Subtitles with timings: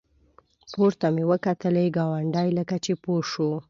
[0.73, 3.51] پورته مې وکتلې ګاونډی لکه چې پوه شو.